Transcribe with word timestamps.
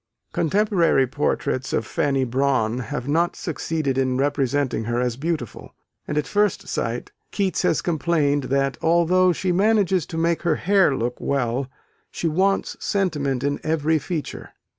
Contemporary 0.33 1.05
portraits 1.05 1.71
of 1.73 1.85
Fanny 1.85 2.23
Brawne 2.25 2.79
have 2.85 3.07
not 3.07 3.35
succeeded 3.35 3.99
in 3.99 4.17
representing 4.17 4.85
her 4.85 4.99
as 4.99 5.15
beautiful: 5.15 5.75
and 6.07 6.17
at 6.17 6.25
first 6.25 6.67
sight 6.67 7.11
Keats 7.29 7.61
has 7.61 7.83
complained, 7.83 8.45
that, 8.45 8.79
although 8.81 9.31
she 9.31 9.51
"manages 9.51 10.07
to 10.07 10.17
make 10.17 10.41
her 10.41 10.55
hair 10.55 10.95
look 10.95 11.17
well," 11.21 11.69
she 12.09 12.27
"wants 12.27 12.75
sentiment 12.79 13.43
in 13.43 13.59
every 13.63 13.99
feature." 13.99 14.49